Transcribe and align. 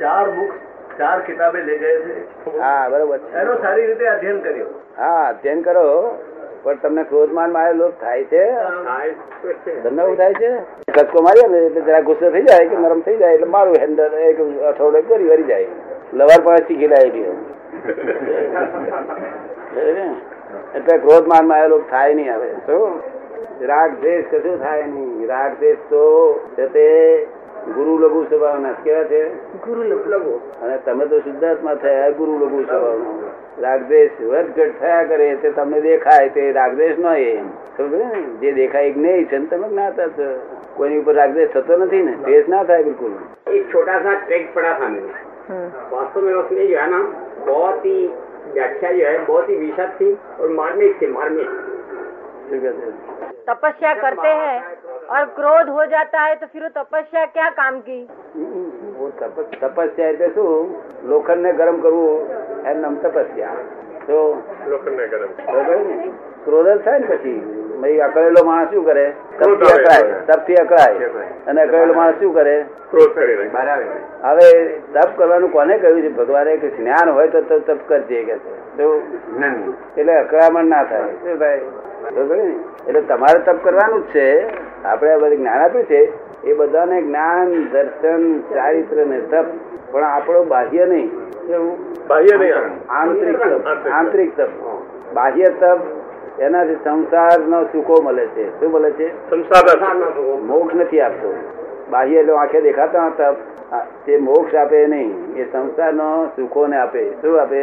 ચાર 0.00 0.26
બુક 0.36 0.52
ચાર 0.98 1.18
કિતાબે 1.28 1.60
લઈ 1.68 1.78
ગયે 1.78 1.98
છે. 2.04 2.14
હા 2.64 2.88
બરોબર. 2.88 3.20
એનો 3.42 3.52
સારી 3.62 3.86
રીતે 3.90 4.06
અધ્યયન 4.14 4.40
કર્યો. 4.46 4.68
હા 4.98 5.22
અધ્યયન 5.28 5.62
કરો 5.68 5.86
પણ 6.64 6.80
તમને 6.82 7.02
ક્રોધમાનમાં 7.10 7.78
લોક 7.80 7.94
થાય 8.00 8.24
છે? 8.32 8.44
તમને 9.84 10.02
એવું 10.02 10.16
થાય 10.16 10.34
છે? 10.40 10.50
ધક્કો 10.96 11.18
મારીએ 11.26 11.46
ને 11.52 11.58
એટલે 11.66 11.84
જરા 11.86 12.02
ગુસ્સો 12.08 12.26
થઈ 12.34 12.46
જાય 12.48 12.68
કે 12.72 12.76
નરમ 12.82 13.00
થઈ 13.06 13.18
જાય 13.22 13.34
એટલે 13.38 13.48
મારું 13.54 13.76
હેન્ડલ 13.84 14.18
એક 14.26 14.38
અઠવાડિયે 14.70 15.08
કરી 15.10 15.30
વરી 15.32 15.48
જાય. 15.52 15.70
લવાર 16.12 16.40
પણ 16.44 16.66
શીખી 16.68 16.90
ગયો 17.14 17.34
એટલે 20.76 20.94
ક્રોધમાનમાં 21.04 21.68
લોક 21.72 21.84
થાય 21.90 22.14
નહીં 22.14 22.30
આવે 22.34 22.48
શું 22.66 23.00
રાગ 23.70 23.90
દ્વેષ 24.02 24.26
કશું 24.32 24.56
થાય 24.64 24.86
નહીં. 24.86 25.28
રાગ 25.32 25.52
દ્વેષ 25.60 25.80
તો 25.90 26.04
તે 26.76 26.86
લઘુ 27.99 28.25
સ્વભાવના 28.25 28.73
કેવા 28.79 29.03
છે 29.05 29.19
ગુરુ 29.61 29.83
લઘુ 29.83 30.41
અને 30.61 30.77
તમે 30.79 31.05
તો 31.05 31.19
શુદ્ધાત્મા 31.21 31.75
થયા 31.77 32.11
ગુરુ 32.11 32.37
લઘુ 32.37 32.61
સ્વભાવનો 32.61 33.31
રાગદ્વેષ 33.59 34.19
વધઘટ 34.21 34.79
થયા 34.79 35.05
કરે 35.05 35.27
તે 35.37 35.51
તમને 35.51 35.81
દેખાય 35.81 36.29
તે 36.31 36.51
રાગદ્વેષ 36.53 36.97
નો 36.97 37.13
એ 37.17 37.43
સમજો 37.75 37.97
ને 37.97 38.21
જે 38.41 38.53
દેખાય 38.53 38.93
જ્ઞેય 38.93 39.25
છે 39.25 39.39
ને 39.39 39.47
તમે 39.47 39.67
જ્ઞાતા 39.67 40.09
છો 40.11 40.27
કોઈની 40.75 40.99
ઉપર 40.99 41.15
રાગદ્વેષ 41.15 41.51
થતો 41.51 41.77
નથી 41.77 42.03
ને 42.03 42.17
દ્વેષ 42.21 42.47
ના 42.47 42.63
થાય 42.63 42.83
બિલકુલ 42.83 43.13
एक 43.49 43.69
छोटा 43.69 43.99
सा 43.99 44.13
टेक्स्ट 44.25 44.53
पढ़ा 44.53 44.73
था 44.75 44.87
मैंने 44.87 45.13
हम्म, 45.47 45.67
वास्तव 45.91 46.21
में 46.21 46.33
उसमें 46.35 46.67
जो 46.67 46.77
है 46.77 46.89
ना 46.89 47.01
बहुत 47.45 47.85
ही 47.85 47.97
व्याख्या 48.53 48.91
जो 48.91 49.05
है 49.05 49.17
बहुत 49.25 49.49
ही 49.49 49.55
विशद 49.57 49.95
थी 49.99 50.11
और 50.39 50.49
मार्मिक 50.53 51.01
थी 51.01 51.07
मार्मिक 51.09 51.49
શું 52.47 52.59
કહે 52.59 52.71
છે? 52.73 52.89
तपस्या 53.47 53.93
करते 53.95 54.31
हैं 54.35 54.57
और 55.09 55.25
क्रोध 55.31 55.69
हो 55.69 55.85
जाता 55.87 56.21
है 56.21 56.35
तो 56.35 56.47
फिर 56.47 56.63
वो 56.63 56.69
तपस्या 56.75 57.25
क्या 57.31 57.49
काम 57.53 57.79
की 57.81 57.97
वो 58.95 59.07
તપ- 59.19 59.57
તપસ્યા 59.61 60.07
એટલે 60.07 60.29
શું 60.29 60.71
લોખંડ 61.05 61.41
ને 61.41 61.51
ગરમ 61.53 61.77
કરવું 61.81 62.15
એમ 62.65 62.77
નામ 62.79 62.95
તપસ્યા 62.97 63.53
તો 64.07 64.17
બરાબર 64.61 65.77
ને? 65.81 65.95
ક્રોધ 66.45 66.67
જ 66.67 66.77
થાય 66.79 66.99
ને 66.99 67.07
પછી 67.11 67.35
ભાઈ 67.77 68.01
અકળેલો 68.01 68.43
માણસ 68.45 68.71
શું 68.71 68.85
કરે 68.85 69.05
તપથી 69.37 69.71
અકળાય 69.71 70.19
તપથી 70.27 70.57
અકળાય 70.57 71.29
અને 71.47 71.61
અકળેલો 71.61 71.93
માણસ 71.93 72.19
શું 72.19 72.33
કરે 72.33 72.55
હવે 74.23 74.49
તપ 74.93 75.09
કરવાનું 75.17 75.51
કોને 75.51 75.73
કહ્યું 75.77 76.01
છે 76.01 76.11
ભગવાને 76.11 76.53
કે 76.57 76.71
જ્ઞાન 76.73 77.09
હોય 77.11 77.27
તો 77.29 77.41
તો 77.43 77.59
તપ 77.61 77.81
કરજે 77.87 78.21
કે 78.23 78.37
છે 78.39 78.53
તો 78.77 78.91
એટલે 79.95 80.13
અકળામણ 80.17 80.69
ના 80.69 80.83
થાય 80.85 81.11
શું 81.19 81.37
થાય 81.39 81.59
બરોબર 82.07 82.37
ને? 82.37 82.47
એટલે 82.87 83.01
તમારે 83.03 83.39
તપ 83.41 83.57
કરવાનું 83.63 84.03
જ 84.05 84.13
છે 84.13 84.27
આપણે 84.84 85.12
આ 85.12 85.18
બધું 85.18 85.36
જ્ઞાન 85.36 85.58
આપ્યું 85.58 85.84
છે 85.84 86.00
એ 86.44 86.52
બધાને 86.52 87.02
જ્ઞાન 87.02 87.66
દર્શન 87.72 88.40
ચારિત્ર 88.40 89.06
ને 89.06 89.20
તપ 89.20 89.44
પણ 89.90 90.04
આપણો 90.04 90.44
બાહ્ય 90.44 90.86
નહીં. 90.86 91.10
બાહ્ય 92.08 92.36
નહીં 92.36 92.54
આંતરિક 92.88 93.42
તપ 93.42 93.88
આંતરિક 93.88 94.36
તપ. 94.36 94.48
બાહ્ય 95.14 95.44
તપ 95.44 95.78
એનાથી 96.40 96.74
સંસારનો 96.74 97.64
સુખો 97.64 98.02
મળે 98.02 98.26
છે. 98.26 98.60
શું 98.60 98.70
મળે 98.72 98.90
છે? 98.90 99.08
મોક્ષ 100.40 100.74
નથી 100.74 101.00
આપતો. 101.00 101.34
બાહ્ય 101.90 102.16
એટલે 102.16 102.32
આંખે 102.32 102.60
દેખાતા 102.60 103.08
તપ. 103.18 103.36
તે 104.06 104.16
મોક્ષ 104.16 104.54
આપે 104.54 104.86
નહીં. 104.86 105.34
એ 105.36 105.44
સંસાર 105.52 105.92
નો 105.92 106.26
સુખો 106.36 106.66
ને 106.66 106.76
આપે. 106.76 107.10
શું 107.22 107.40
આપે? 107.40 107.62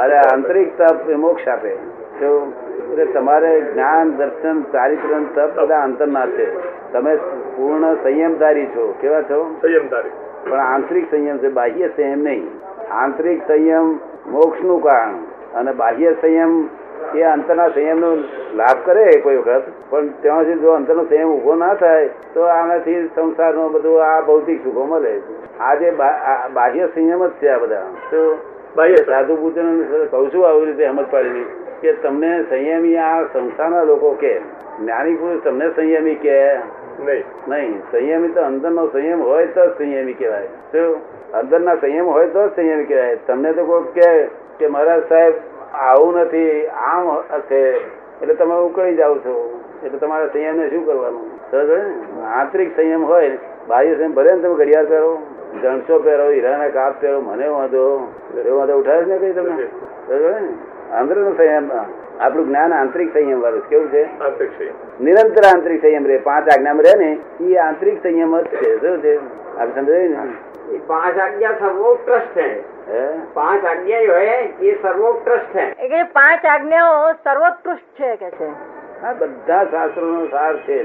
અરે 0.00 0.18
આંતરિક 0.18 0.78
તપ 0.78 1.10
એ 1.10 1.14
મોક્ષ 1.14 1.48
આપે. 1.48 1.74
તો 2.20 2.52
એટલે 2.92 3.04
તમારે 3.04 3.60
જ્ઞાન 3.60 4.10
દર્શન 4.10 4.62
ચારિત્ર 4.62 5.18
તપ 5.34 5.60
બધા 5.60 5.82
અંતરના 5.82 6.26
છે. 6.26 6.46
તમે 6.92 7.16
પૂર્ણ 7.56 7.94
સંયમધારી 7.94 8.66
છો. 8.66 8.94
કેવા 9.00 9.22
છો? 9.22 9.56
પણ 10.50 10.60
આંતરિક 10.60 11.10
સંયમ 11.10 11.38
છે 11.38 11.48
બાહ્ય 11.48 11.88
સંયમ 11.88 12.18
નહીં. 12.18 12.46
આંતરિક 12.90 13.42
સંયમ 13.48 13.98
મોક્ષનું 14.26 14.82
કારણ 14.82 15.14
અને 15.54 15.72
બાહ્ય 15.72 16.14
સંયમ 16.20 16.68
એ 17.14 17.22
અંતરના 17.22 17.68
સંયમનો 17.68 18.16
લાભ 18.54 18.86
કરે 18.86 19.20
કોઈ 19.22 19.36
વખત. 19.36 19.62
પણ 19.90 20.06
ત્યાંથી 20.06 20.54
જો 20.54 20.70
અંતરનો 20.70 21.04
સંયમ 21.04 21.28
ઊભો 21.28 21.54
ના 21.54 21.74
થાય 21.74 22.08
તો 22.34 22.40
આનાથી 22.40 23.10
સંસારનો 23.14 23.68
બધું 23.68 24.04
આ 24.04 24.20
ભૌતિક 24.20 24.64
સુખો 24.64 24.84
મળે. 24.84 25.20
આ 25.60 25.74
જે 25.74 25.90
બાહ્ય 26.54 26.86
સંયમ 26.86 27.26
જ 27.26 27.30
છે 27.30 27.48
આ 27.48 27.58
બધા. 27.58 27.82
તો 28.10 28.38
સાધુ 29.06 29.36
પૂજન 29.36 29.82
કહું 30.10 30.34
છું 30.34 30.48
આવી 30.48 30.64
રીતે 30.64 30.86
સમજ 30.86 31.06
પાડી 31.10 31.44
કે 31.80 31.92
તમને 31.92 32.44
સંયમી 32.50 32.96
આ 32.96 33.22
સંસ્થાના 33.22 33.82
લોકો 33.82 34.12
કે? 34.12 34.38
જ્ઞાની 34.80 35.14
પુરુષ 35.14 35.42
તમને 35.42 35.70
સંયમી 35.70 36.14
કે? 36.14 36.54
નહીં. 37.48 37.80
સંયમી 37.92 38.28
તો 38.28 38.40
અંદરનો 38.40 38.86
સંયમ 38.86 39.22
હોય 39.22 39.46
તો 39.46 39.66
જ 39.66 39.78
સંયમી 39.78 40.12
કહેવાય. 40.12 40.46
શું? 40.46 40.96
અંદરના 41.32 41.74
સંયમ 41.74 42.06
હોય 42.06 42.26
તો 42.26 42.48
જ 42.48 42.50
સંયમી 42.56 42.84
કહેવાય. 42.84 43.16
તમને 43.16 43.52
તો 43.52 43.64
કોઈ 43.66 44.00
કે 44.00 44.24
કે 44.58 44.66
મહારાજ 44.66 45.02
સાહેબ 45.08 45.34
આવું 45.74 46.16
નથી 46.16 46.66
આમ 46.66 47.22
છે 47.40 47.76
એટલે 48.20 48.34
તમે 48.34 48.54
ઉકળી 48.54 48.96
જાવ 48.96 49.18
છો. 49.18 49.60
એટલે 49.84 49.98
તમારા 49.98 50.26
સંયમને 50.26 50.70
શું 50.70 50.86
કરવાનું? 50.86 51.30
સરસ 51.50 51.68
ને? 51.68 52.22
આંતરિક 52.22 52.76
સંયમ 52.76 53.04
હોય. 53.04 53.38
બાહ્ય 53.68 53.94
સંયમ 53.94 54.14
ભલે 54.14 54.32
ને 54.32 54.42
તમે 54.42 54.54
ઘડિયાળ 54.54 54.86
પહેરો 54.86 55.18
જણસો 55.62 55.98
પહેરો 55.98 56.30
હીરાના 56.30 56.68
કાપ 56.68 57.00
પહેરો 57.00 57.20
મને 57.20 57.48
વાંધો. 57.48 58.12
વાંધો 58.50 58.78
ઉઠાવે 58.78 59.04
ને 59.04 59.18
કઈ 59.18 59.32
તમને 59.32 59.62
સમજ 59.62 60.48
અંદર 60.92 61.16
નો 61.16 61.32
સંયમ 61.34 61.70
આપણું 62.20 62.46
જ્ઞાન 62.46 62.74
આંતરિક 62.74 63.12
સંયમ 63.12 63.40
વાળું 63.40 63.68
કેવું 63.68 63.88
છે? 63.88 64.02
નિરંતર 65.04 65.44
આંતરિક 65.54 65.80
સંયમ 65.82 66.06
રે 66.06 66.18
પાંચ 66.18 66.48
આજ્ઞામાં 66.48 66.82
રહે 66.82 66.94
ને 67.04 67.18
એ 67.40 67.56
આંતરિક 67.56 68.02
સંયમ 68.02 68.40
જ 68.40 68.44
છે. 68.44 68.80
શું 68.80 68.98
છે? 69.02 69.16
આપ 69.58 69.74
સમજાયું 69.74 70.10
ને? 70.10 70.78
પાંચ 70.86 71.18
આજ્ઞા 71.18 71.52
સર્વોત્કૃષ્ટ 71.52 72.38
છે. 72.38 72.60
પાંચ 73.34 73.64
આજ્ઞા 73.64 73.98
હોય 73.98 74.36
એ 74.62 74.82
સર્વોત્કૃષ્ટ 74.82 75.56
છે. 75.56 76.02
પાંચ 76.02 76.46
આજ્ઞાઓ 76.46 77.12
સર્વોત્કૃષ્ટ 77.12 78.00
છે 78.00 78.44
હા 79.02 79.12
બધા 79.12 79.64
શાસ્ત્રો 79.64 80.06
નો 80.06 80.26
સાર 80.26 80.56
છે. 80.56 80.82